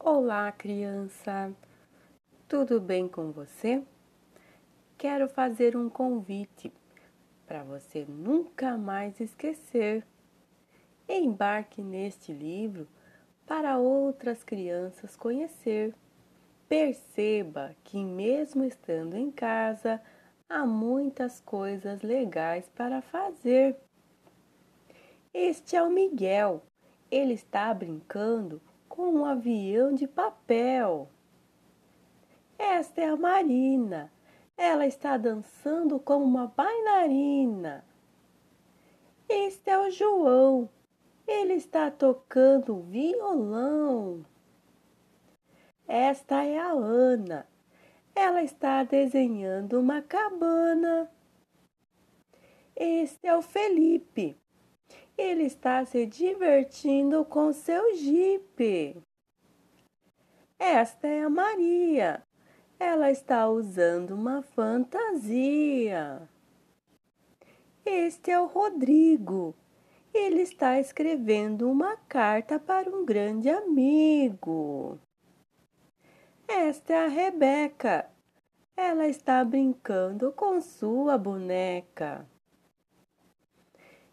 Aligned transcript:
Olá, 0.00 0.52
criança! 0.52 1.52
Tudo 2.46 2.80
bem 2.80 3.08
com 3.08 3.32
você? 3.32 3.82
Quero 4.96 5.28
fazer 5.28 5.76
um 5.76 5.90
convite 5.90 6.72
para 7.44 7.64
você 7.64 8.06
nunca 8.08 8.78
mais 8.78 9.20
esquecer. 9.20 10.06
Embarque 11.08 11.82
neste 11.82 12.32
livro 12.32 12.86
para 13.44 13.76
outras 13.76 14.44
crianças 14.44 15.16
conhecer. 15.16 15.92
Perceba 16.68 17.74
que, 17.82 18.02
mesmo 18.04 18.62
estando 18.62 19.16
em 19.16 19.32
casa, 19.32 20.00
há 20.48 20.64
muitas 20.64 21.40
coisas 21.40 22.02
legais 22.02 22.68
para 22.68 23.02
fazer. 23.02 23.76
Este 25.34 25.74
é 25.74 25.82
o 25.82 25.90
Miguel. 25.90 26.62
Ele 27.10 27.34
está 27.34 27.74
brincando 27.74 28.62
com 28.98 29.12
um 29.12 29.24
avião 29.24 29.94
de 29.94 30.08
papel. 30.08 31.08
Esta 32.58 33.00
é 33.00 33.04
a 33.04 33.16
Marina. 33.16 34.10
Ela 34.56 34.88
está 34.88 35.16
dançando 35.16 36.00
como 36.00 36.24
uma 36.24 36.48
bailarina. 36.48 37.84
Este 39.28 39.70
é 39.70 39.78
o 39.78 39.88
João. 39.88 40.68
Ele 41.28 41.52
está 41.52 41.92
tocando 41.92 42.80
violão. 42.80 44.26
Esta 45.86 46.42
é 46.42 46.58
a 46.58 46.72
Ana. 46.72 47.46
Ela 48.16 48.42
está 48.42 48.82
desenhando 48.82 49.78
uma 49.78 50.02
cabana. 50.02 51.08
Este 52.74 53.28
é 53.28 53.36
o 53.36 53.42
Felipe. 53.42 54.36
Ele 55.18 55.42
está 55.42 55.84
se 55.84 56.06
divertindo 56.06 57.24
com 57.24 57.52
seu 57.52 57.96
jipe. 57.96 58.96
Esta 60.56 61.08
é 61.08 61.24
a 61.24 61.28
Maria. 61.28 62.22
Ela 62.78 63.10
está 63.10 63.48
usando 63.48 64.12
uma 64.12 64.42
fantasia. 64.42 66.22
Este 67.84 68.30
é 68.30 68.40
o 68.40 68.46
Rodrigo. 68.46 69.56
Ele 70.14 70.40
está 70.40 70.78
escrevendo 70.78 71.68
uma 71.68 71.96
carta 71.96 72.60
para 72.60 72.88
um 72.88 73.04
grande 73.04 73.50
amigo. 73.50 75.00
Esta 76.46 76.92
é 76.92 77.04
a 77.06 77.08
Rebeca. 77.08 78.08
Ela 78.76 79.08
está 79.08 79.44
brincando 79.44 80.30
com 80.30 80.60
sua 80.60 81.18
boneca. 81.18 82.24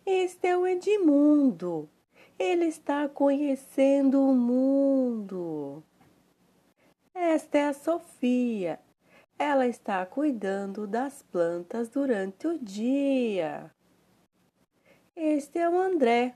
Este 0.06 0.50
é 0.50 0.58
o 0.58 0.68
Edmundo. 0.68 1.90
Ele 2.38 2.66
está 2.66 3.10
conhecendo 3.10 4.22
o 4.22 4.36
mundo. 4.36 5.84
Esta 7.12 7.58
é 7.58 7.68
a 7.70 7.74
Sofia. 7.74 8.80
Ela 9.40 9.66
está 9.66 10.06
cuidando 10.06 10.86
das 10.86 11.24
plantas 11.24 11.90
durante 11.90 12.46
o 12.46 12.60
dia. 12.60 13.74
Este 15.16 15.58
é 15.58 15.68
o 15.68 15.76
André. 15.76 16.36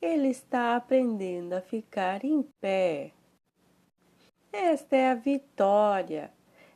Ele 0.00 0.28
está 0.28 0.74
aprendendo 0.74 1.52
a 1.52 1.60
ficar 1.60 2.24
em 2.24 2.42
pé. 2.60 3.12
Esta 4.52 4.96
é 4.96 5.10
a 5.10 5.14
Vitória. 5.14 6.32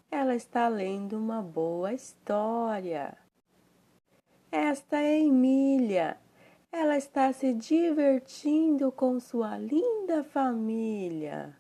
Ela 0.09 0.37
está 0.37 0.69
lendo 0.69 1.19
uma 1.19 1.43
boa 1.43 1.93
história. 1.93 3.26
Esta 4.59 4.97
é 4.97 5.21
Emília. 5.21 6.17
Ela 6.73 6.97
está 6.97 7.31
se 7.31 7.53
divertindo 7.53 8.91
com 8.91 9.21
sua 9.21 9.59
linda 9.59 10.25
família. 10.25 11.55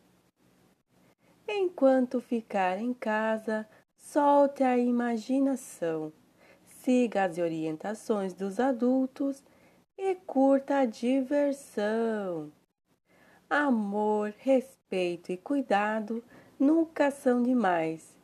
Enquanto 1.46 2.22
ficar 2.22 2.78
em 2.78 2.94
casa, 2.94 3.68
solte 3.98 4.62
a 4.62 4.78
imaginação, 4.78 6.10
siga 6.64 7.24
as 7.24 7.36
orientações 7.36 8.32
dos 8.32 8.58
adultos 8.58 9.44
e 9.98 10.14
curta 10.14 10.78
a 10.78 10.86
diversão. 10.86 12.50
Amor, 13.48 14.32
respeito 14.38 15.30
e 15.30 15.36
cuidado 15.36 16.24
nunca 16.58 17.10
são 17.10 17.42
demais. 17.42 18.16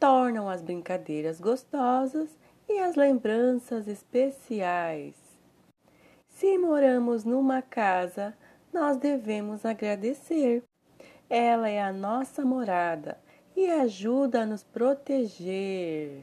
Tornam 0.00 0.48
as 0.48 0.62
brincadeiras 0.62 1.38
gostosas 1.38 2.38
e 2.68 2.78
as 2.80 2.96
lembranças 2.96 3.88
especiais. 3.88 5.14
Se 6.28 6.58
moramos 6.58 7.24
numa 7.24 7.62
casa, 7.62 8.36
nós 8.72 8.98
devemos 8.98 9.64
agradecer. 9.64 10.62
Ela 11.30 11.70
é 11.70 11.82
a 11.82 11.92
nossa 11.92 12.44
morada 12.44 13.18
e 13.56 13.70
ajuda 13.70 14.42
a 14.42 14.46
nos 14.46 14.62
proteger. 14.62 16.22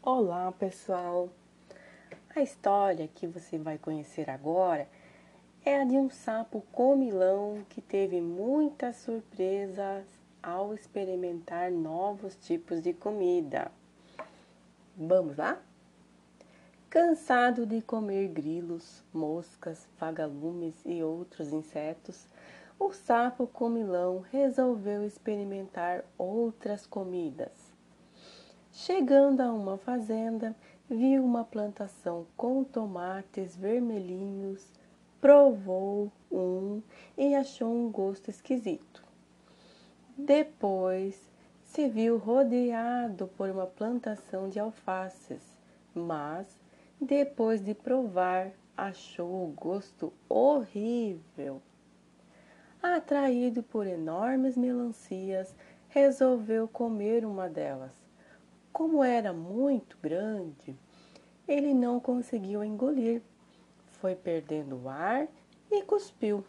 Olá, 0.00 0.52
pessoal! 0.52 1.28
A 2.34 2.40
história 2.40 3.08
que 3.08 3.26
você 3.26 3.58
vai 3.58 3.78
conhecer 3.78 4.30
agora 4.30 4.88
é 5.64 5.80
a 5.80 5.84
de 5.84 5.96
um 5.96 6.08
sapo 6.08 6.62
comilão 6.72 7.64
que 7.68 7.80
teve 7.80 8.20
muitas 8.20 8.96
surpresas 8.96 10.06
ao 10.40 10.72
experimentar 10.72 11.70
novos 11.70 12.36
tipos 12.36 12.80
de 12.80 12.94
comida. 12.94 13.70
Vamos 15.02 15.38
lá? 15.38 15.58
Cansado 16.90 17.64
de 17.64 17.80
comer 17.80 18.28
grilos, 18.28 19.02
moscas, 19.14 19.88
vagalumes 19.98 20.74
e 20.84 21.02
outros 21.02 21.54
insetos, 21.54 22.28
o 22.78 22.92
sapo 22.92 23.46
comilão 23.46 24.22
resolveu 24.30 25.02
experimentar 25.02 26.04
outras 26.18 26.84
comidas. 26.84 27.72
Chegando 28.72 29.40
a 29.40 29.50
uma 29.50 29.78
fazenda, 29.78 30.54
viu 30.86 31.24
uma 31.24 31.44
plantação 31.44 32.26
com 32.36 32.62
tomates 32.62 33.56
vermelhinhos, 33.56 34.70
provou 35.18 36.12
um 36.30 36.82
e 37.16 37.34
achou 37.34 37.74
um 37.74 37.90
gosto 37.90 38.28
esquisito. 38.28 39.02
Depois 40.14 41.29
se 41.70 41.88
viu 41.88 42.18
rodeado 42.18 43.28
por 43.28 43.48
uma 43.48 43.64
plantação 43.64 44.48
de 44.48 44.58
alfaces, 44.58 45.40
mas 45.94 46.58
depois 47.00 47.64
de 47.64 47.74
provar, 47.74 48.50
achou 48.76 49.44
o 49.44 49.52
gosto 49.52 50.12
horrível. 50.28 51.62
Atraído 52.82 53.62
por 53.62 53.86
enormes 53.86 54.56
melancias, 54.56 55.54
resolveu 55.88 56.66
comer 56.66 57.24
uma 57.24 57.48
delas. 57.48 57.94
Como 58.72 59.04
era 59.04 59.32
muito 59.32 59.96
grande, 60.02 60.76
ele 61.46 61.72
não 61.72 62.00
conseguiu 62.00 62.64
engolir. 62.64 63.22
Foi 64.00 64.16
perdendo 64.16 64.76
o 64.76 64.88
ar 64.88 65.28
e 65.70 65.82
cuspiu. 65.82 66.44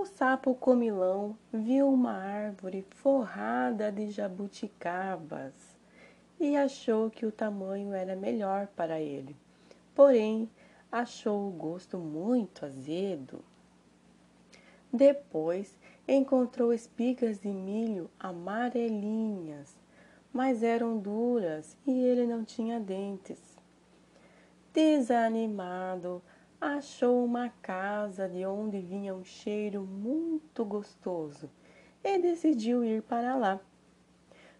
O 0.00 0.06
sapo 0.06 0.54
comilão 0.54 1.36
viu 1.52 1.86
uma 1.92 2.14
árvore 2.14 2.86
forrada 2.88 3.92
de 3.92 4.10
jabuticabas 4.10 5.52
e 6.40 6.56
achou 6.56 7.10
que 7.10 7.26
o 7.26 7.30
tamanho 7.30 7.92
era 7.92 8.16
melhor 8.16 8.66
para 8.68 8.98
ele. 8.98 9.36
Porém, 9.94 10.48
achou 10.90 11.46
o 11.46 11.50
gosto 11.50 11.98
muito 11.98 12.64
azedo. 12.64 13.44
Depois, 14.90 15.78
encontrou 16.08 16.72
espigas 16.72 17.38
de 17.38 17.48
milho 17.48 18.10
amarelinhas, 18.18 19.76
mas 20.32 20.62
eram 20.62 20.96
duras 20.96 21.76
e 21.86 21.92
ele 21.92 22.26
não 22.26 22.42
tinha 22.42 22.80
dentes. 22.80 23.38
Desanimado, 24.72 26.22
achou 26.60 27.24
uma 27.24 27.48
casa 27.62 28.28
de 28.28 28.44
onde 28.44 28.80
vinha 28.80 29.14
um 29.14 29.24
cheiro 29.24 29.82
muito 29.82 30.62
gostoso 30.62 31.50
e 32.04 32.18
decidiu 32.18 32.84
ir 32.84 33.02
para 33.02 33.34
lá. 33.34 33.58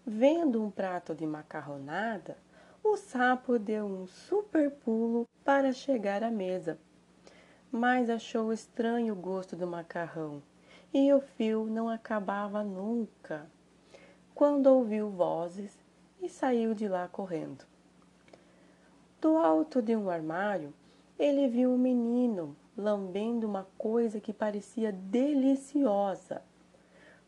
Vendo 0.03 0.63
um 0.63 0.71
prato 0.71 1.13
de 1.13 1.27
macarronada, 1.27 2.35
o 2.83 2.97
sapo 2.97 3.59
deu 3.59 3.85
um 3.85 4.07
super 4.07 4.71
pulo 4.71 5.27
para 5.45 5.71
chegar 5.71 6.23
à 6.23 6.31
mesa, 6.31 6.79
mas 7.71 8.09
achou 8.09 8.51
estranho 8.51 9.13
o 9.13 9.21
gosto 9.21 9.55
do 9.55 9.67
macarrão 9.67 10.41
e 10.91 11.13
o 11.13 11.21
fio 11.21 11.67
não 11.67 11.87
acabava 11.87 12.63
nunca. 12.63 13.47
Quando 14.33 14.65
ouviu 14.65 15.07
vozes 15.11 15.77
e 16.19 16.27
saiu 16.27 16.73
de 16.73 16.87
lá 16.87 17.07
correndo. 17.07 17.63
Do 19.21 19.37
alto 19.37 19.83
de 19.83 19.95
um 19.95 20.09
armário, 20.09 20.73
ele 21.21 21.47
viu 21.47 21.69
um 21.69 21.77
menino 21.77 22.57
lambendo 22.75 23.47
uma 23.47 23.67
coisa 23.77 24.19
que 24.19 24.33
parecia 24.33 24.91
deliciosa. 24.91 26.41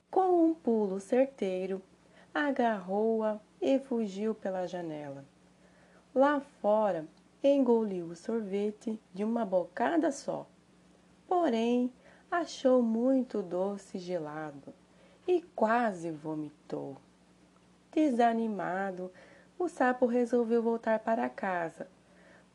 Com 0.10 0.48
um 0.48 0.51
pulo 0.56 1.00
certeiro, 1.00 1.80
agarrou-a 2.34 3.40
e 3.62 3.78
fugiu 3.78 4.34
pela 4.34 4.66
janela. 4.66 5.24
Lá 6.13 6.40
fora, 6.40 7.06
engoliu 7.44 8.07
o 8.07 8.16
sorvete 8.16 9.00
de 9.13 9.24
uma 9.24 9.45
bocada 9.45 10.12
só. 10.12 10.48
Porém, 11.28 11.94
achou 12.31 12.81
muito 12.81 13.44
doce 13.44 14.00
gelado 14.00 14.74
e 15.28 15.40
quase 15.56 16.10
vomitou. 16.10 16.98
Desanimado, 17.92 19.12
o 19.60 19.68
sapo 19.68 20.07
resolveu 20.07 20.63
voltar 20.63 20.98
para 20.98 21.30
casa, 21.30 21.88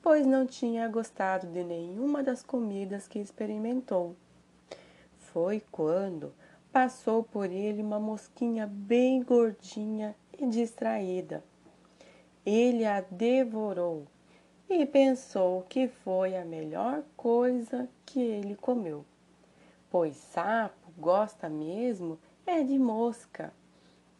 pois 0.02 0.26
não 0.26 0.46
tinha 0.46 0.88
gostado 0.88 1.46
de 1.46 1.62
nenhuma 1.64 2.22
das 2.22 2.42
comidas 2.42 3.08
que 3.08 3.18
experimentou. 3.18 4.14
Foi 5.32 5.62
quando 5.70 6.32
passou 6.72 7.22
por 7.22 7.50
ele 7.50 7.82
uma 7.82 7.98
mosquinha 7.98 8.66
bem 8.66 9.22
gordinha 9.22 10.14
e 10.38 10.46
distraída. 10.46 11.42
Ele 12.44 12.84
a 12.84 13.00
devorou 13.00 14.06
e 14.68 14.84
pensou 14.86 15.62
que 15.68 15.88
foi 15.88 16.36
a 16.36 16.44
melhor 16.44 17.02
coisa 17.16 17.88
que 18.04 18.20
ele 18.20 18.54
comeu, 18.54 19.04
pois 19.90 20.16
sapo 20.16 20.92
gosta 20.96 21.48
mesmo 21.48 22.18
é 22.46 22.62
de 22.62 22.78
mosca. 22.78 23.52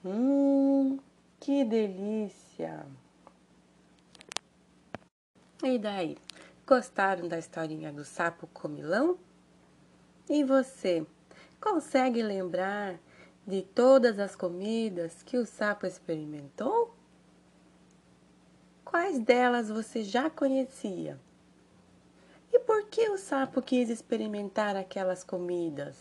Hum, 0.04 0.98
que 1.40 1.64
delícia! 1.64 2.86
E 5.62 5.76
daí? 5.76 6.16
Gostaram 6.64 7.26
da 7.26 7.37
historinha 7.37 7.93
do 7.93 8.05
sapo 8.05 8.46
comilão? 8.49 9.19
E 10.31 10.44
você, 10.44 11.05
consegue 11.60 12.22
lembrar 12.22 12.96
de 13.44 13.62
todas 13.62 14.20
as 14.20 14.37
comidas 14.37 15.22
que 15.25 15.37
o 15.37 15.44
sapo 15.44 15.84
experimentou? 15.84 16.94
Quais 18.84 19.19
delas 19.19 19.69
você 19.69 20.05
já 20.05 20.31
conhecia? 20.31 21.19
E 22.52 22.60
por 22.60 22.87
que 22.87 23.08
o 23.10 23.19
sapo 23.19 23.60
quis 23.60 23.90
experimentar 23.90 24.76
aquelas 24.76 25.25
comidas? 25.25 25.96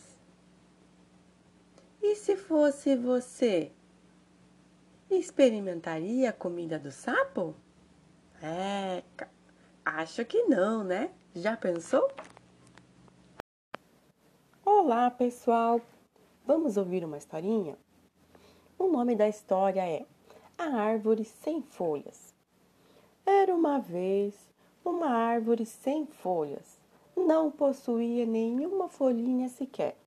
E 2.00 2.16
se 2.16 2.36
fosse 2.36 2.96
você, 2.96 3.72
experimentaria 5.10 6.30
a 6.30 6.34
comida 6.34 6.78
do 6.78 6.92
sapo? 6.92 7.56
É, 8.42 9.04
acho 9.96 10.26
que 10.26 10.44
não, 10.44 10.84
né? 10.84 11.12
Já 11.34 11.56
pensou? 11.56 12.12
Olá, 14.66 15.10
pessoal! 15.10 15.80
Vamos 16.46 16.76
ouvir 16.76 17.06
uma 17.06 17.18
historinha? 17.18 17.78
O 18.78 18.88
nome 18.88 19.16
da 19.16 19.30
história 19.30 19.88
é 19.88 20.06
A 20.58 20.66
Árvore 20.66 21.24
Sem 21.24 21.62
Folhas. 21.62 22.36
Era 23.26 23.56
uma 23.56 23.80
vez 23.80 24.36
uma 24.84 25.10
árvore 25.10 25.66
sem 25.66 26.06
folhas. 26.06 26.80
Não 27.16 27.50
possuía 27.50 28.26
nenhuma 28.26 28.88
folhinha 28.90 29.50
sequer. 29.50 29.98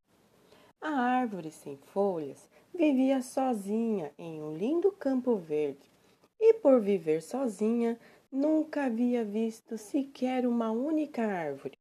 A 0.81 0.91
árvore 0.91 1.50
sem 1.50 1.76
folhas 1.76 2.49
vivia 2.75 3.23
sozinha 3.23 4.12
em 4.19 4.43
um 4.43 4.56
lindo 4.56 4.93
campo 4.93 5.37
verde 5.37 5.91
e, 6.38 6.55
por 6.55 6.81
viver 6.81 7.21
sozinha, 7.21 7.99
nunca 8.31 8.85
havia 8.85 9.25
visto 9.25 9.77
sequer 9.77 10.47
uma 10.47 10.71
única 10.71 11.27
árvore. 11.27 11.79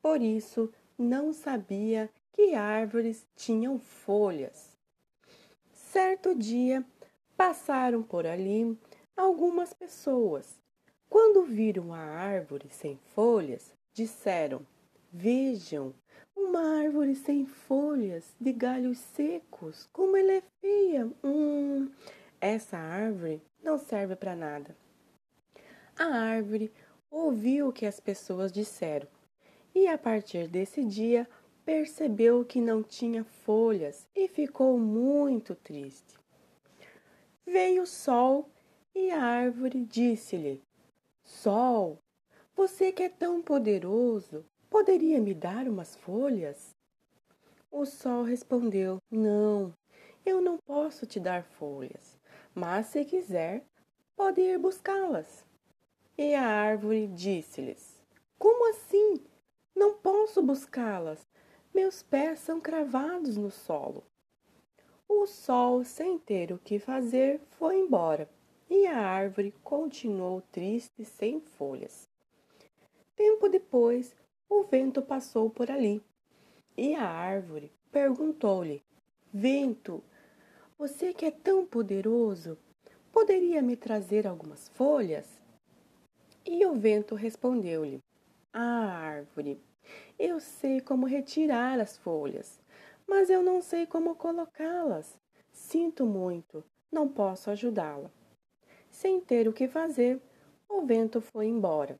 Por 0.00 0.20
isso, 0.20 0.72
não 0.98 1.32
sabia 1.32 2.10
que 2.32 2.54
árvores 2.54 3.26
tinham 3.36 3.78
folhas. 3.78 4.76
Certo 5.72 6.34
dia, 6.34 6.84
passaram 7.36 8.02
por 8.02 8.26
ali 8.26 8.78
algumas 9.16 9.72
pessoas. 9.72 10.58
Quando 11.08 11.42
viram 11.42 11.92
a 11.92 11.98
árvore 11.98 12.68
sem 12.70 12.96
folhas, 13.14 13.72
disseram: 13.92 14.66
Vejam, 15.12 15.94
uma 16.34 16.80
árvore 16.80 17.14
sem 17.14 17.44
folhas, 17.44 18.34
de 18.40 18.52
galhos 18.52 18.98
secos, 18.98 19.88
como 19.92 20.16
ela 20.16 20.32
é 20.32 20.42
feia. 20.60 21.10
Hum, 21.22 21.90
essa 22.40 22.78
árvore 22.78 23.42
não 23.62 23.76
serve 23.76 24.16
para 24.16 24.34
nada. 24.34 24.74
A 25.96 26.04
árvore 26.04 26.72
ouviu 27.10 27.68
o 27.68 27.72
que 27.72 27.84
as 27.84 28.00
pessoas 28.00 28.50
disseram 28.50 29.06
e, 29.74 29.86
a 29.86 29.98
partir 29.98 30.48
desse 30.48 30.82
dia, 30.84 31.28
percebeu 31.64 32.44
que 32.44 32.60
não 32.60 32.82
tinha 32.82 33.24
folhas 33.24 34.06
e 34.14 34.26
ficou 34.26 34.78
muito 34.78 35.54
triste. 35.54 36.18
Veio 37.46 37.82
o 37.82 37.86
sol 37.86 38.48
e 38.94 39.10
a 39.10 39.22
árvore 39.22 39.84
disse-lhe: 39.84 40.62
Sol, 41.24 41.98
você 42.54 42.90
que 42.90 43.02
é 43.02 43.08
tão 43.08 43.42
poderoso, 43.42 44.44
poderia 44.70 45.20
me 45.20 45.34
dar 45.34 45.68
umas 45.68 45.94
folhas? 45.94 46.74
O 47.70 47.84
sol 47.84 48.22
respondeu: 48.22 48.98
Não, 49.10 49.72
eu 50.24 50.40
não 50.40 50.56
posso 50.64 51.06
te 51.06 51.20
dar 51.20 51.44
folhas, 51.44 52.18
mas 52.54 52.86
se 52.86 53.04
quiser, 53.04 53.64
pode 54.16 54.40
ir 54.40 54.58
buscá-las. 54.58 55.44
E 56.16 56.34
a 56.34 56.46
árvore 56.46 57.06
disse-lhes: 57.08 58.00
Como 58.38 58.70
assim? 58.70 59.24
Não 59.74 59.94
posso 59.94 60.42
buscá-las. 60.42 61.20
Meus 61.74 62.02
pés 62.02 62.40
são 62.40 62.60
cravados 62.60 63.36
no 63.36 63.50
solo. 63.50 64.04
O 65.08 65.26
sol, 65.26 65.84
sem 65.84 66.18
ter 66.18 66.52
o 66.52 66.58
que 66.58 66.78
fazer, 66.78 67.40
foi 67.58 67.78
embora 67.78 68.28
e 68.74 68.86
a 68.86 68.98
árvore 68.98 69.54
continuou 69.62 70.40
triste 70.50 71.04
sem 71.04 71.40
folhas. 71.40 72.08
Tempo 73.14 73.46
depois, 73.46 74.16
o 74.48 74.62
vento 74.62 75.02
passou 75.02 75.50
por 75.50 75.70
ali 75.70 76.02
e 76.74 76.94
a 76.94 77.06
árvore 77.06 77.70
perguntou-lhe: 77.90 78.82
Vento, 79.30 80.02
você 80.78 81.12
que 81.12 81.26
é 81.26 81.30
tão 81.30 81.66
poderoso, 81.66 82.56
poderia 83.12 83.60
me 83.60 83.76
trazer 83.76 84.26
algumas 84.26 84.68
folhas? 84.70 85.41
E 86.44 86.66
o 86.66 86.74
vento 86.74 87.14
respondeu-lhe: 87.14 88.00
Ah, 88.52 88.86
árvore, 88.86 89.60
eu 90.18 90.40
sei 90.40 90.80
como 90.80 91.06
retirar 91.06 91.78
as 91.78 91.96
folhas, 91.96 92.60
mas 93.06 93.30
eu 93.30 93.42
não 93.42 93.62
sei 93.62 93.86
como 93.86 94.16
colocá-las. 94.16 95.16
Sinto 95.52 96.04
muito, 96.04 96.64
não 96.90 97.08
posso 97.08 97.50
ajudá-la. 97.50 98.10
Sem 98.90 99.20
ter 99.20 99.46
o 99.46 99.52
que 99.52 99.68
fazer, 99.68 100.20
o 100.68 100.82
vento 100.82 101.20
foi 101.20 101.46
embora. 101.46 101.98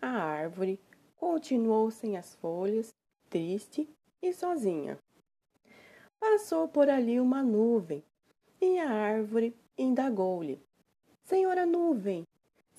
A 0.00 0.08
árvore 0.08 0.78
continuou 1.16 1.90
sem 1.90 2.16
as 2.16 2.34
folhas, 2.36 2.94
triste 3.28 3.88
e 4.22 4.32
sozinha. 4.32 4.98
Passou 6.20 6.68
por 6.68 6.88
ali 6.88 7.18
uma 7.18 7.42
nuvem 7.42 8.04
e 8.60 8.78
a 8.78 8.88
árvore 8.88 9.56
indagou-lhe: 9.76 10.60
Senhora 11.24 11.66
nuvem, 11.66 12.24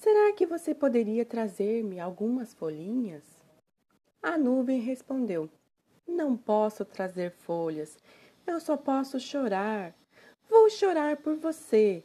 será 0.03 0.33
que 0.33 0.45
você 0.45 0.75
poderia 0.75 1.23
trazer-me 1.23 1.97
algumas 1.97 2.53
folhinhas? 2.53 3.23
A 4.21 4.37
nuvem 4.37 4.81
respondeu: 4.81 5.49
Não 6.05 6.35
posso 6.35 6.83
trazer 6.83 7.31
folhas, 7.31 7.97
eu 8.45 8.59
só 8.59 8.75
posso 8.75 9.17
chorar. 9.17 9.95
Vou 10.49 10.69
chorar 10.69 11.15
por 11.15 11.37
você. 11.37 12.03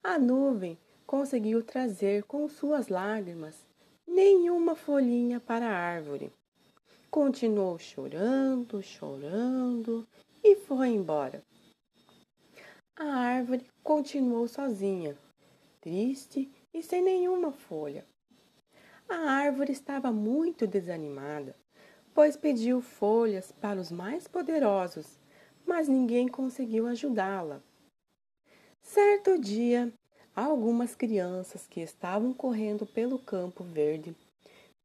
A 0.00 0.16
nuvem 0.16 0.78
conseguiu 1.04 1.60
trazer 1.64 2.22
com 2.22 2.48
suas 2.48 2.86
lágrimas 2.86 3.66
nenhuma 4.06 4.76
folhinha 4.76 5.40
para 5.40 5.66
a 5.66 5.76
árvore. 5.76 6.32
Continuou 7.10 7.80
chorando, 7.80 8.80
chorando 8.80 10.06
e 10.42 10.54
foi 10.54 10.90
embora. 10.90 11.42
A 12.94 13.04
árvore 13.04 13.66
continuou 13.82 14.46
sozinha, 14.46 15.18
triste 15.80 16.48
e 16.62 16.63
sem 16.82 17.02
nenhuma 17.02 17.52
folha. 17.52 18.04
A 19.08 19.16
árvore 19.16 19.72
estava 19.72 20.10
muito 20.10 20.66
desanimada, 20.66 21.54
pois 22.14 22.36
pediu 22.36 22.80
folhas 22.80 23.52
para 23.52 23.80
os 23.80 23.90
mais 23.90 24.26
poderosos, 24.26 25.18
mas 25.66 25.88
ninguém 25.88 26.28
conseguiu 26.28 26.86
ajudá-la. 26.86 27.62
Certo 28.82 29.38
dia, 29.38 29.92
algumas 30.34 30.94
crianças 30.94 31.66
que 31.66 31.80
estavam 31.80 32.32
correndo 32.32 32.86
pelo 32.86 33.18
campo 33.18 33.64
verde, 33.64 34.14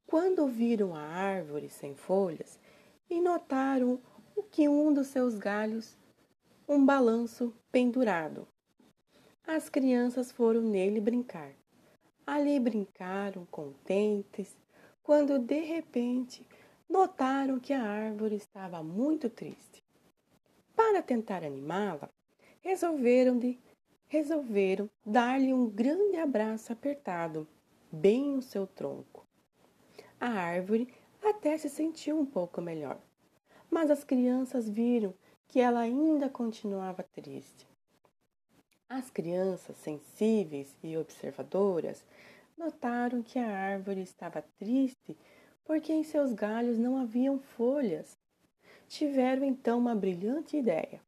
quando 0.06 0.48
viram 0.48 0.96
a 0.96 1.02
árvore 1.02 1.70
sem 1.70 1.96
folhas 1.96 2.60
e 3.10 3.22
notaram 3.22 4.00
o 4.36 4.44
que 4.44 4.68
um 4.68 4.94
dos 4.94 5.08
seus 5.08 5.38
galhos, 5.38 5.98
um 6.68 6.84
balanço 6.86 7.54
pendurado. 7.72 8.48
As 9.46 9.70
crianças 9.70 10.32
foram 10.32 10.62
nele 10.62 11.00
brincar. 11.00 11.59
Ali 12.32 12.60
brincaram 12.60 13.44
contentes, 13.50 14.56
quando 15.02 15.40
de 15.40 15.62
repente 15.62 16.46
notaram 16.88 17.60
que 17.60 17.74
a 17.74 17.82
árvore 17.82 18.36
estava 18.36 18.84
muito 18.84 19.32
triste. 19.32 19.84
Para 20.76 21.02
tentar 21.02 21.44
animá-la, 21.44 22.08
resolveram, 22.62 23.40
de, 23.40 23.58
resolveram 24.08 24.88
dar-lhe 25.04 25.52
um 25.52 25.68
grande 25.68 26.18
abraço 26.18 26.72
apertado, 26.72 27.48
bem 27.92 28.36
no 28.36 28.44
seu 28.44 28.68
tronco. 28.68 29.26
A 30.22 30.30
árvore 30.30 30.88
até 31.24 31.58
se 31.58 31.68
sentiu 31.68 32.20
um 32.20 32.28
pouco 32.28 32.62
melhor, 32.62 33.02
mas 33.72 33.90
as 33.90 34.04
crianças 34.04 34.70
viram 34.70 35.16
que 35.48 35.60
ela 35.60 35.80
ainda 35.80 36.30
continuava 36.30 37.02
triste. 37.02 37.69
As 38.90 39.12
crianças 39.12 39.78
sensíveis 39.78 40.76
e 40.82 40.98
observadoras 40.98 42.04
notaram 42.58 43.22
que 43.22 43.38
a 43.38 43.48
árvore 43.48 44.02
estava 44.02 44.44
triste 44.58 45.16
porque 45.64 45.94
em 45.94 46.04
seus 46.04 46.34
galhos 46.34 46.80
não 46.80 46.98
haviam 46.98 47.40
folhas. 47.40 48.18
Tiveram 48.88 49.44
então 49.44 49.78
uma 49.78 49.94
brilhante 49.94 50.58
ideia. 50.58 51.00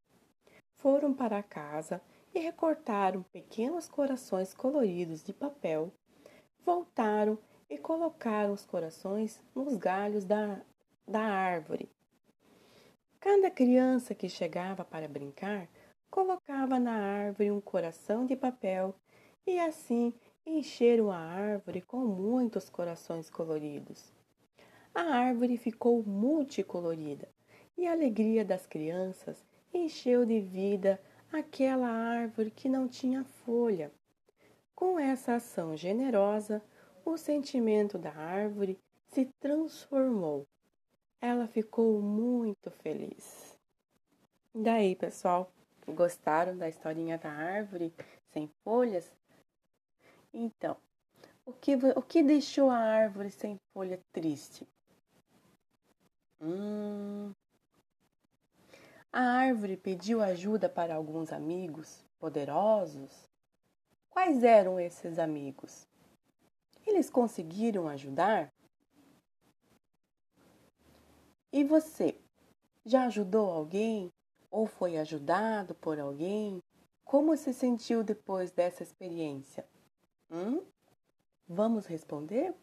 Foram 0.78 1.12
para 1.12 1.42
casa 1.42 2.00
e 2.36 2.40
recortaram 2.40 3.24
pequenos 3.34 3.90
corações 3.90 4.54
coloridos 4.54 5.24
de 5.24 5.34
papel, 5.34 5.92
voltaram 6.64 7.36
e 7.68 7.80
colocaram 7.80 8.54
os 8.54 8.64
corações 8.64 9.42
nos 9.56 9.76
galhos 9.76 10.24
da, 10.24 10.62
da 11.08 11.22
árvore. 11.22 11.90
Cada 13.20 13.50
criança 13.50 14.14
que 14.14 14.30
chegava 14.30 14.86
para 14.86 15.08
brincar 15.08 15.68
colocava 16.12 16.78
na 16.78 16.92
árvore 16.92 17.50
um 17.50 17.62
coração 17.62 18.26
de 18.26 18.36
papel 18.36 18.94
e 19.48 19.58
assim 19.58 20.14
encheram 20.46 21.10
a 21.10 21.18
árvore 21.18 21.82
com 21.82 22.00
muitos 22.00 22.70
corações 22.70 23.30
coloridos. 23.30 24.14
A 24.94 25.04
árvore 25.04 25.56
ficou 25.56 26.04
multicolorida 26.04 27.30
e 27.78 27.88
a 27.88 27.94
alegria 27.94 28.44
das 28.44 28.68
crianças 28.68 29.42
encheu 29.74 30.26
de 30.26 30.42
vida 30.42 31.02
aquela 31.32 31.88
árvore 31.88 32.52
que 32.52 32.68
não 32.68 32.90
tinha 32.90 33.24
folha. 33.24 33.90
Com 34.76 35.00
essa 35.00 35.36
ação 35.36 35.78
generosa, 35.78 36.62
o 37.06 37.16
sentimento 37.16 37.98
da 37.98 38.14
árvore 38.14 38.78
se 39.08 39.26
transformou. 39.40 40.46
Ela 41.22 41.48
ficou 41.48 42.02
muito 42.02 42.70
feliz. 42.70 43.58
Daí, 44.54 44.96
pessoal, 44.96 45.50
gostaram 45.92 46.58
da 46.58 46.68
historinha 46.68 47.18
da 47.18 47.32
árvore 47.32 47.94
sem 48.32 48.50
folhas? 48.64 49.16
Então, 50.34 50.78
o 51.46 51.54
que, 51.54 51.76
o 51.76 52.02
que 52.02 52.24
deixou 52.24 52.70
a 52.70 52.78
árvore 52.78 53.30
sem 53.30 53.58
folha 53.74 54.00
triste? 54.14 54.68
Hum, 56.40 57.34
a 59.14 59.20
árvore 59.20 59.76
pediu 59.76 60.22
ajuda 60.22 60.70
para 60.70 60.96
alguns 60.96 61.34
amigos 61.34 62.02
poderosos. 62.18 63.30
Quais 64.10 64.42
eram 64.42 64.80
esses 64.80 65.20
amigos? 65.20 65.86
Eles 66.88 67.10
conseguiram 67.10 67.90
ajudar? 67.90 68.50
E 71.52 71.62
você? 71.66 72.18
Já 72.86 73.08
ajudou 73.08 73.50
alguém? 73.50 74.10
Ou 74.52 74.68
foi 74.68 74.98
ajudado 74.98 75.74
por 75.74 75.98
alguém? 75.98 76.62
Como 77.06 77.36
se 77.38 77.54
sentiu 77.54 78.04
depois 78.04 78.52
dessa 78.52 78.84
experiência? 78.84 79.66
Hum? 80.30 80.62
Vamos 81.48 81.86
responder? 81.86 82.54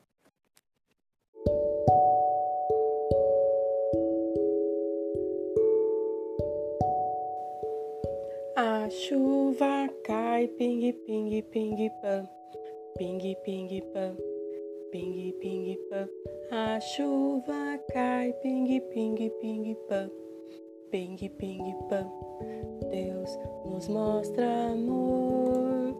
A 8.54 8.90
chuva 8.90 9.88
cai, 10.04 10.48
ping, 10.48 10.92
ping, 11.06 11.42
ping, 11.42 11.90
pam, 12.02 12.28
ping, 12.98 13.36
ping, 13.44 13.82
pam, 13.92 14.16
ping, 14.90 15.32
ping, 15.40 15.78
pam. 15.88 16.08
A 16.50 16.80
chuva 16.80 17.78
cai, 17.92 18.32
ping, 18.42 18.80
ping, 18.92 19.30
ping, 19.40 19.74
pam, 19.88 20.10
ping, 20.90 21.16
ping, 21.16 21.74
pam. 21.88 22.10
Deus 22.90 23.38
nos 23.66 23.88
mostra 23.88 24.70
amor. 24.72 25.94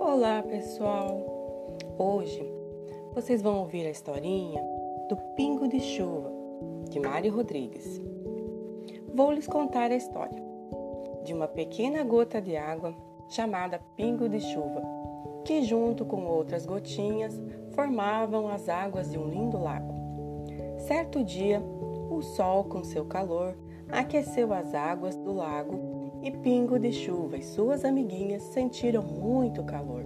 Olá, 0.00 0.42
pessoal. 0.42 1.20
Hoje 1.98 2.48
vocês 3.12 3.42
vão 3.42 3.58
ouvir 3.58 3.86
a 3.86 3.90
historinha 3.90 4.62
do 5.08 5.16
Pingo 5.34 5.66
de 5.66 5.80
Chuva, 5.80 6.30
de 6.88 7.00
Mário 7.00 7.34
Rodrigues. 7.34 8.00
Vou 9.12 9.32
lhes 9.32 9.48
contar 9.48 9.90
a 9.90 9.96
história 9.96 10.40
de 11.24 11.34
uma 11.34 11.48
pequena 11.48 12.04
gota 12.04 12.40
de 12.40 12.56
água 12.56 12.94
chamada 13.28 13.80
pingo 13.96 14.28
de 14.28 14.40
chuva, 14.40 14.80
que 15.44 15.62
junto 15.62 16.04
com 16.04 16.24
outras 16.24 16.64
gotinhas 16.64 17.40
formavam 17.72 18.46
as 18.46 18.68
águas 18.68 19.10
de 19.10 19.18
um 19.18 19.28
lindo 19.28 19.58
lago. 19.58 19.92
Certo 20.78 21.24
dia, 21.24 21.60
o 22.10 22.22
sol, 22.22 22.64
com 22.64 22.84
seu 22.84 23.04
calor, 23.04 23.56
aqueceu 23.90 24.52
as 24.52 24.74
águas 24.74 25.16
do 25.16 25.32
lago 25.32 26.20
e 26.22 26.30
Pingo 26.30 26.78
de 26.78 26.92
Chuva 26.92 27.36
e 27.36 27.42
suas 27.42 27.84
amiguinhas 27.84 28.42
sentiram 28.44 29.02
muito 29.02 29.62
calor. 29.64 30.04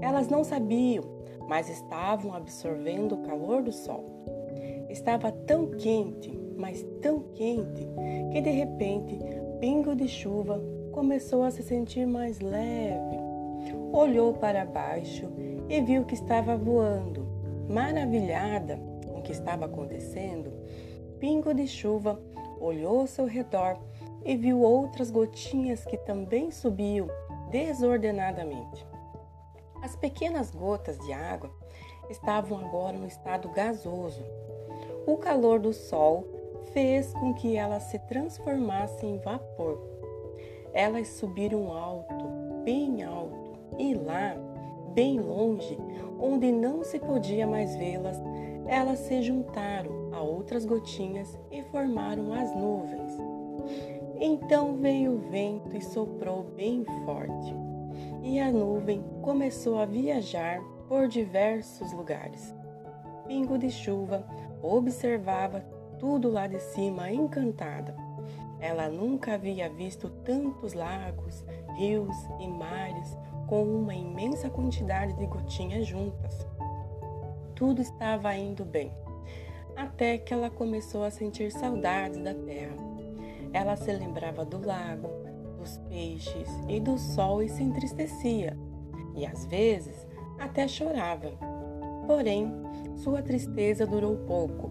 Elas 0.00 0.28
não 0.28 0.44
sabiam, 0.44 1.04
mas 1.48 1.68
estavam 1.68 2.32
absorvendo 2.34 3.14
o 3.14 3.22
calor 3.22 3.62
do 3.62 3.72
sol. 3.72 4.04
Estava 4.88 5.32
tão 5.32 5.70
quente, 5.70 6.30
mas 6.56 6.84
tão 7.02 7.20
quente, 7.34 7.86
que 8.32 8.40
de 8.40 8.50
repente 8.50 9.18
pingo 9.60 9.94
de 9.94 10.08
chuva, 10.08 10.62
começou 10.92 11.42
a 11.42 11.50
se 11.50 11.62
sentir 11.62 12.06
mais 12.06 12.40
leve. 12.40 13.18
Olhou 13.92 14.32
para 14.34 14.64
baixo 14.64 15.28
e 15.68 15.80
viu 15.80 16.04
que 16.04 16.14
estava 16.14 16.56
voando. 16.56 17.26
Maravilhada 17.68 18.78
com 19.06 19.18
o 19.18 19.22
que 19.22 19.32
estava 19.32 19.66
acontecendo, 19.66 20.52
Pingo 21.18 21.52
de 21.52 21.66
Chuva 21.66 22.20
olhou 22.60 23.00
ao 23.00 23.06
seu 23.06 23.26
redor 23.26 23.78
e 24.24 24.36
viu 24.36 24.60
outras 24.60 25.10
gotinhas 25.10 25.84
que 25.84 25.96
também 25.96 26.50
subiam 26.50 27.08
desordenadamente. 27.50 28.86
As 29.82 29.96
pequenas 29.96 30.50
gotas 30.50 30.98
de 30.98 31.12
água 31.12 31.50
estavam 32.10 32.58
agora 32.58 32.96
no 32.96 33.06
estado 33.06 33.48
gasoso. 33.50 34.24
O 35.06 35.16
calor 35.16 35.58
do 35.58 35.72
sol 35.72 36.26
fez 36.72 37.12
com 37.14 37.32
que 37.34 37.56
elas 37.56 37.84
se 37.84 37.98
transformassem 38.00 39.14
em 39.14 39.18
vapor. 39.18 39.80
Elas 40.72 41.08
subiram 41.08 41.72
alto, 41.72 42.24
bem 42.64 43.02
alto, 43.02 43.58
e 43.78 43.94
lá, 43.94 44.34
bem 44.92 45.20
longe, 45.20 45.78
onde 46.20 46.50
não 46.52 46.82
se 46.82 46.98
podia 46.98 47.46
mais 47.46 47.74
vê-las, 47.76 48.20
elas 48.66 48.98
se 48.98 49.22
juntaram 49.22 49.97
a 50.12 50.20
outras 50.20 50.64
gotinhas 50.64 51.38
e 51.50 51.62
formaram 51.64 52.32
as 52.32 52.54
nuvens. 52.54 53.12
Então 54.20 54.76
veio 54.76 55.12
o 55.12 55.30
vento 55.30 55.76
e 55.76 55.80
soprou 55.80 56.42
bem 56.42 56.84
forte, 57.04 57.54
e 58.22 58.40
a 58.40 58.50
nuvem 58.50 59.04
começou 59.22 59.78
a 59.78 59.84
viajar 59.84 60.60
por 60.88 61.06
diversos 61.06 61.92
lugares. 61.92 62.54
Pingo 63.26 63.58
de 63.58 63.70
chuva 63.70 64.26
observava 64.62 65.60
tudo 65.98 66.30
lá 66.30 66.46
de 66.46 66.58
cima 66.58 67.10
encantada. 67.10 67.94
Ela 68.60 68.88
nunca 68.88 69.34
havia 69.34 69.68
visto 69.68 70.08
tantos 70.24 70.72
lagos, 70.72 71.44
rios 71.76 72.16
e 72.40 72.48
mares 72.48 73.16
com 73.46 73.62
uma 73.62 73.94
imensa 73.94 74.50
quantidade 74.50 75.12
de 75.14 75.26
gotinhas 75.26 75.86
juntas. 75.86 76.46
Tudo 77.54 77.80
estava 77.80 78.34
indo 78.34 78.64
bem, 78.64 78.92
até 79.78 80.18
que 80.18 80.34
ela 80.34 80.50
começou 80.50 81.04
a 81.04 81.10
sentir 81.10 81.52
saudades 81.52 82.18
da 82.18 82.34
terra. 82.34 82.76
Ela 83.52 83.76
se 83.76 83.92
lembrava 83.92 84.44
do 84.44 84.58
lago, 84.58 85.08
dos 85.56 85.78
peixes 85.88 86.48
e 86.68 86.80
do 86.80 86.98
sol 86.98 87.40
e 87.42 87.48
se 87.48 87.62
entristecia, 87.62 88.58
e 89.14 89.24
às 89.24 89.46
vezes 89.46 90.06
até 90.38 90.66
chorava. 90.66 91.30
Porém, 92.08 92.50
sua 92.96 93.22
tristeza 93.22 93.86
durou 93.86 94.16
pouco, 94.26 94.68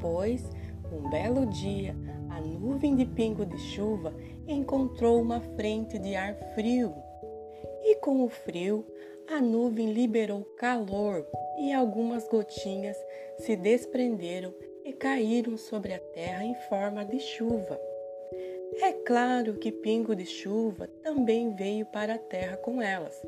pois 0.00 0.50
um 0.92 1.08
belo 1.08 1.46
dia, 1.46 1.94
a 2.28 2.40
nuvem 2.40 2.96
de 2.96 3.06
pingo 3.06 3.46
de 3.46 3.58
chuva 3.58 4.12
encontrou 4.48 5.20
uma 5.22 5.40
frente 5.40 5.96
de 5.96 6.16
ar 6.16 6.34
frio. 6.54 6.92
E 7.84 7.96
com 7.96 8.24
o 8.24 8.28
frio, 8.28 8.84
a 9.30 9.40
nuvem 9.40 9.92
liberou 9.92 10.42
calor 10.56 11.24
e 11.56 11.72
algumas 11.72 12.26
gotinhas 12.26 12.96
se 13.38 13.54
desprenderam 13.54 14.52
e 14.84 14.92
caíram 14.92 15.56
sobre 15.56 15.94
a 15.94 16.00
terra 16.00 16.44
em 16.44 16.54
forma 16.68 17.04
de 17.04 17.20
chuva. 17.20 17.80
É 18.82 18.92
claro 18.92 19.54
que 19.54 19.70
pingo 19.70 20.16
de 20.16 20.26
chuva 20.26 20.88
também 21.02 21.54
veio 21.54 21.86
para 21.86 22.14
a 22.14 22.18
terra 22.18 22.56
com 22.56 22.82
elas. 22.82 23.22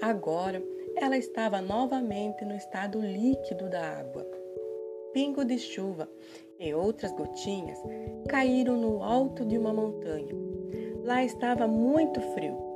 Agora 0.00 0.62
ela 0.96 1.18
estava 1.18 1.60
novamente 1.60 2.42
no 2.46 2.56
estado 2.56 2.98
líquido 2.98 3.68
da 3.68 3.98
água. 3.98 4.26
Pingo 5.12 5.44
de 5.44 5.58
chuva 5.58 6.08
e 6.58 6.72
outras 6.72 7.12
gotinhas 7.12 7.78
caíram 8.28 8.78
no 8.78 9.02
alto 9.02 9.44
de 9.44 9.58
uma 9.58 9.74
montanha. 9.74 10.34
Lá 11.04 11.22
estava 11.22 11.66
muito 11.66 12.18
frio. 12.32 12.67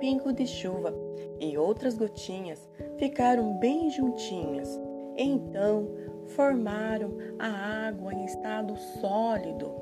Pingo 0.00 0.32
de 0.32 0.46
chuva 0.46 0.94
e 1.40 1.58
outras 1.58 1.96
gotinhas 1.98 2.68
ficaram 2.98 3.58
bem 3.58 3.90
juntinhas. 3.90 4.80
Então 5.16 5.88
formaram 6.28 7.16
a 7.38 7.88
água 7.88 8.14
em 8.14 8.24
estado 8.24 8.76
sólido. 9.00 9.72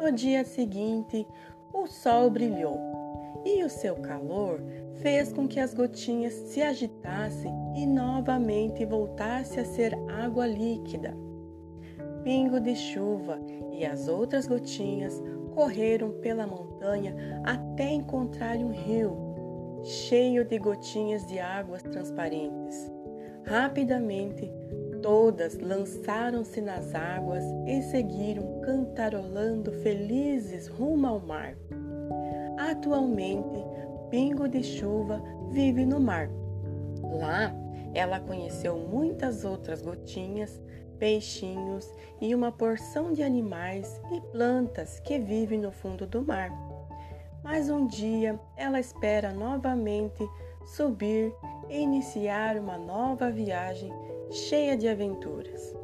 No 0.00 0.10
dia 0.10 0.44
seguinte, 0.44 1.26
o 1.72 1.86
sol 1.86 2.30
brilhou 2.30 2.78
e 3.44 3.62
o 3.62 3.68
seu 3.68 3.96
calor 3.96 4.62
fez 5.02 5.32
com 5.32 5.46
que 5.46 5.60
as 5.60 5.74
gotinhas 5.74 6.32
se 6.32 6.62
agitassem 6.62 7.52
e 7.76 7.86
novamente 7.86 8.86
voltasse 8.86 9.60
a 9.60 9.64
ser 9.64 9.94
água 10.08 10.46
líquida. 10.46 11.14
Pingo 12.22 12.58
de 12.58 12.74
chuva 12.74 13.38
e 13.72 13.84
as 13.84 14.08
outras 14.08 14.46
gotinhas 14.46 15.22
correram 15.54 16.12
pela 16.22 16.46
montanha 16.46 17.14
até 17.44 17.92
encontrar 17.92 18.56
um 18.56 18.70
rio 18.70 19.23
cheio 19.84 20.44
de 20.44 20.58
gotinhas 20.58 21.26
de 21.26 21.38
águas 21.38 21.82
transparentes. 21.82 22.90
Rapidamente, 23.44 24.50
todas 25.02 25.58
lançaram-se 25.58 26.60
nas 26.62 26.94
águas 26.94 27.44
e 27.66 27.82
seguiram 27.82 28.60
cantarolando 28.62 29.70
felizes 29.82 30.66
rumo 30.66 31.06
ao 31.06 31.20
mar. 31.20 31.54
Atualmente, 32.56 33.62
Pingo 34.10 34.48
de 34.48 34.62
Chuva 34.62 35.22
vive 35.50 35.84
no 35.84 36.00
mar. 36.00 36.30
Lá, 37.02 37.54
ela 37.92 38.18
conheceu 38.18 38.78
muitas 38.78 39.44
outras 39.44 39.82
gotinhas, 39.82 40.62
peixinhos 40.98 41.92
e 42.20 42.34
uma 42.34 42.50
porção 42.50 43.12
de 43.12 43.22
animais 43.22 44.00
e 44.12 44.20
plantas 44.32 45.00
que 45.00 45.18
vivem 45.18 45.60
no 45.60 45.70
fundo 45.70 46.06
do 46.06 46.22
mar. 46.22 46.50
Mas 47.44 47.68
um 47.68 47.86
dia 47.86 48.40
ela 48.56 48.80
espera 48.80 49.30
novamente 49.30 50.26
subir 50.64 51.30
e 51.68 51.78
iniciar 51.78 52.56
uma 52.56 52.78
nova 52.78 53.30
viagem 53.30 53.92
cheia 54.30 54.74
de 54.74 54.88
aventuras. 54.88 55.83